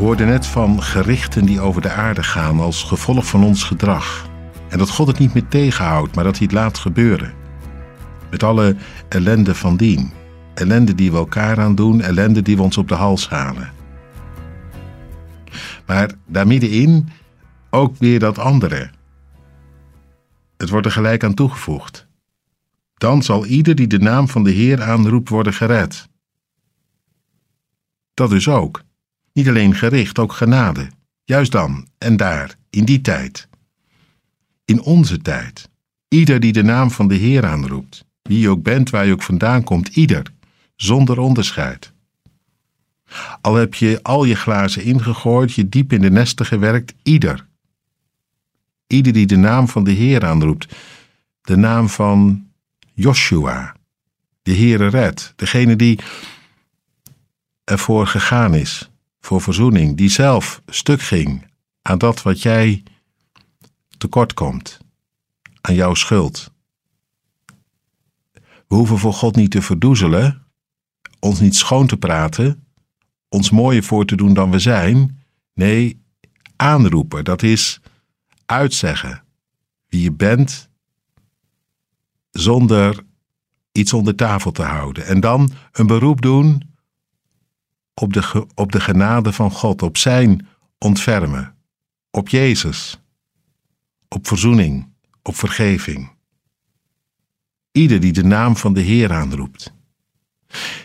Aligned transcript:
We 0.00 0.06
hoorden 0.06 0.26
net 0.26 0.46
van 0.46 0.82
gerichten 0.82 1.44
die 1.44 1.60
over 1.60 1.82
de 1.82 1.90
aarde 1.90 2.22
gaan 2.22 2.60
als 2.60 2.82
gevolg 2.82 3.26
van 3.26 3.44
ons 3.44 3.64
gedrag. 3.64 4.28
En 4.68 4.78
dat 4.78 4.90
God 4.90 5.06
het 5.06 5.18
niet 5.18 5.34
meer 5.34 5.48
tegenhoudt, 5.48 6.14
maar 6.14 6.24
dat 6.24 6.36
hij 6.36 6.46
het 6.46 6.54
laat 6.54 6.78
gebeuren. 6.78 7.32
Met 8.30 8.42
alle 8.42 8.76
ellende 9.08 9.54
van 9.54 9.76
dien. 9.76 10.12
Ellende 10.54 10.94
die 10.94 11.10
we 11.10 11.16
elkaar 11.16 11.60
aandoen, 11.60 12.00
ellende 12.00 12.42
die 12.42 12.56
we 12.56 12.62
ons 12.62 12.76
op 12.76 12.88
de 12.88 12.94
hals 12.94 13.28
halen. 13.28 13.72
Maar 15.86 16.12
daar 16.26 16.46
middenin 16.46 17.08
ook 17.70 17.96
weer 17.96 18.18
dat 18.18 18.38
andere. 18.38 18.90
Het 20.56 20.70
wordt 20.70 20.86
er 20.86 20.92
gelijk 20.92 21.24
aan 21.24 21.34
toegevoegd. 21.34 22.06
Dan 22.94 23.22
zal 23.22 23.46
ieder 23.46 23.74
die 23.74 23.86
de 23.86 23.98
naam 23.98 24.28
van 24.28 24.44
de 24.44 24.50
Heer 24.50 24.82
aanroept 24.82 25.28
worden 25.28 25.52
gered. 25.52 26.08
Dat 28.14 28.30
dus 28.30 28.48
ook. 28.48 28.88
Niet 29.32 29.48
alleen 29.48 29.74
gericht, 29.74 30.18
ook 30.18 30.32
genade. 30.32 30.88
Juist 31.24 31.52
dan 31.52 31.86
en 31.98 32.16
daar, 32.16 32.56
in 32.70 32.84
die 32.84 33.00
tijd. 33.00 33.48
In 34.64 34.82
onze 34.82 35.18
tijd. 35.18 35.68
Ieder 36.08 36.40
die 36.40 36.52
de 36.52 36.62
naam 36.62 36.90
van 36.90 37.08
de 37.08 37.14
Heer 37.14 37.46
aanroept. 37.46 38.04
Wie 38.22 38.38
je 38.38 38.48
ook 38.48 38.62
bent, 38.62 38.90
waar 38.90 39.06
je 39.06 39.12
ook 39.12 39.22
vandaan 39.22 39.64
komt, 39.64 39.88
ieder. 39.88 40.32
Zonder 40.76 41.18
onderscheid. 41.18 41.92
Al 43.40 43.54
heb 43.54 43.74
je 43.74 43.98
al 44.02 44.24
je 44.24 44.34
glazen 44.34 44.82
ingegooid, 44.82 45.54
je 45.54 45.68
diep 45.68 45.92
in 45.92 46.00
de 46.00 46.10
nesten 46.10 46.46
gewerkt, 46.46 46.94
ieder. 47.02 47.46
Ieder 48.86 49.12
die 49.12 49.26
de 49.26 49.36
naam 49.36 49.68
van 49.68 49.84
de 49.84 49.90
Heer 49.90 50.24
aanroept. 50.24 50.74
De 51.40 51.56
naam 51.56 51.88
van 51.88 52.46
Joshua. 52.94 53.76
De 54.42 54.56
Heere 54.56 54.86
red. 54.86 55.32
Degene 55.36 55.76
die 55.76 55.98
ervoor 57.64 58.06
gegaan 58.06 58.54
is. 58.54 58.89
Voor 59.20 59.40
verzoening. 59.40 59.96
Die 59.96 60.10
zelf 60.10 60.62
stuk 60.66 61.02
ging 61.02 61.46
aan 61.82 61.98
dat 61.98 62.22
wat 62.22 62.42
jij 62.42 62.82
tekort 63.98 64.34
komt. 64.34 64.78
Aan 65.60 65.74
jouw 65.74 65.94
schuld. 65.94 66.52
We 68.66 68.76
hoeven 68.76 68.98
voor 68.98 69.12
God 69.12 69.36
niet 69.36 69.50
te 69.50 69.62
verdoezelen. 69.62 70.46
Ons 71.18 71.40
niet 71.40 71.56
schoon 71.56 71.86
te 71.86 71.96
praten 71.96 72.64
ons 73.30 73.50
mooier 73.50 73.82
voor 73.82 74.04
te 74.04 74.16
doen 74.16 74.34
dan 74.34 74.50
we 74.50 74.58
zijn. 74.58 75.22
Nee, 75.54 76.02
aanroepen, 76.56 77.24
dat 77.24 77.42
is 77.42 77.80
uitzeggen 78.46 79.22
wie 79.88 80.02
je 80.02 80.12
bent 80.12 80.68
zonder 82.30 83.04
iets 83.72 83.92
onder 83.92 84.14
tafel 84.14 84.50
te 84.52 84.62
houden. 84.62 85.06
En 85.06 85.20
dan 85.20 85.50
een 85.72 85.86
beroep 85.86 86.22
doen 86.22 86.69
op 88.00 88.12
de, 88.12 88.46
op 88.54 88.72
de 88.72 88.80
genade 88.80 89.32
van 89.32 89.50
God, 89.50 89.82
op 89.82 89.96
zijn 89.96 90.46
ontfermen, 90.78 91.54
op 92.10 92.28
Jezus, 92.28 93.00
op 94.08 94.26
verzoening, 94.26 94.88
op 95.22 95.36
vergeving. 95.36 96.10
Ieder 97.72 98.00
die 98.00 98.12
de 98.12 98.24
naam 98.24 98.56
van 98.56 98.72
de 98.72 98.80
Heer 98.80 99.12
aanroept. 99.12 99.72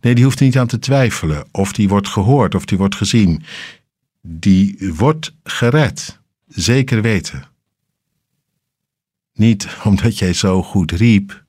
Nee, 0.00 0.14
die 0.14 0.24
hoeft 0.24 0.40
niet 0.40 0.58
aan 0.58 0.66
te 0.66 0.78
twijfelen 0.78 1.44
of 1.50 1.72
die 1.72 1.88
wordt 1.88 2.08
gehoord 2.08 2.54
of 2.54 2.64
die 2.64 2.78
wordt 2.78 2.94
gezien. 2.94 3.42
Die 4.22 4.92
wordt 4.96 5.34
gered, 5.44 6.20
zeker 6.46 7.02
weten. 7.02 7.44
Niet 9.32 9.76
omdat 9.84 10.18
jij 10.18 10.32
zo 10.32 10.62
goed 10.62 10.92
riep, 10.92 11.44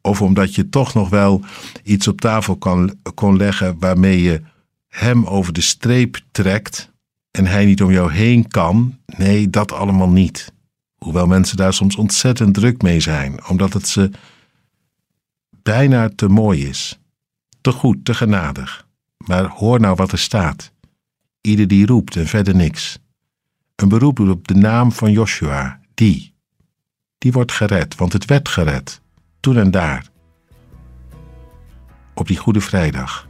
of 0.00 0.22
omdat 0.22 0.54
je 0.54 0.68
toch 0.68 0.94
nog 0.94 1.08
wel 1.08 1.44
iets 1.82 2.08
op 2.08 2.20
tafel 2.20 2.56
kan, 2.56 2.94
kon 3.14 3.36
leggen 3.36 3.78
waarmee 3.78 4.22
je 4.22 4.42
hem 4.90 5.24
over 5.26 5.52
de 5.52 5.60
streep 5.60 6.20
trekt 6.30 6.90
en 7.30 7.46
hij 7.46 7.64
niet 7.64 7.82
om 7.82 7.90
jou 7.90 8.12
heen 8.12 8.48
kan. 8.48 8.98
Nee, 9.06 9.50
dat 9.50 9.72
allemaal 9.72 10.10
niet. 10.10 10.52
Hoewel 10.96 11.26
mensen 11.26 11.56
daar 11.56 11.74
soms 11.74 11.96
ontzettend 11.96 12.54
druk 12.54 12.82
mee 12.82 13.00
zijn, 13.00 13.46
omdat 13.46 13.72
het 13.72 13.88
ze 13.88 14.10
bijna 15.62 16.10
te 16.14 16.28
mooi 16.28 16.68
is 16.68 17.00
te 17.60 17.72
goed, 17.72 18.04
te 18.04 18.14
genadig. 18.14 18.86
Maar 19.16 19.44
hoor 19.44 19.80
nou 19.80 19.94
wat 19.94 20.12
er 20.12 20.18
staat. 20.18 20.72
Ieder 21.40 21.68
die 21.68 21.86
roept 21.86 22.16
en 22.16 22.26
verder 22.26 22.54
niks. 22.54 22.98
Een 23.76 23.88
beroep 23.88 24.16
doet 24.16 24.30
op 24.30 24.48
de 24.48 24.54
naam 24.54 24.92
van 24.92 25.12
Joshua, 25.12 25.80
die. 25.94 26.34
Die 27.18 27.32
wordt 27.32 27.52
gered, 27.52 27.94
want 27.94 28.12
het 28.12 28.24
werd 28.24 28.48
gered. 28.48 29.00
Toen 29.40 29.56
en 29.56 29.70
daar. 29.70 30.08
Op 32.14 32.26
die 32.26 32.36
Goede 32.36 32.60
Vrijdag. 32.60 33.28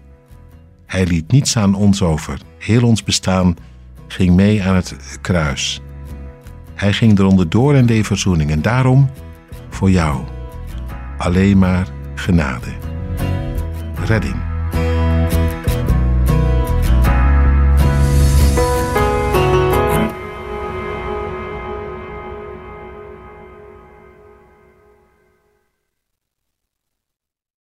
Hij 0.91 1.07
liet 1.07 1.33
niets 1.33 1.57
aan 1.57 1.75
ons 1.75 2.03
over. 2.03 2.41
Heel 2.59 2.87
ons 2.87 3.03
bestaan 3.03 3.57
ging 4.09 4.35
mee 4.35 4.63
aan 4.63 4.75
het 4.75 5.19
kruis. 5.21 5.81
Hij 6.75 6.93
ging 6.93 7.19
eronder 7.19 7.49
door 7.49 7.75
en 7.75 7.87
deed 7.87 8.07
verzoening. 8.07 8.51
En 8.51 8.63
daarom 8.63 9.11
voor 9.69 9.91
jou 9.91 10.21
alleen 11.19 11.59
maar 11.59 11.87
genade 12.15 12.73
redding. 14.05 14.50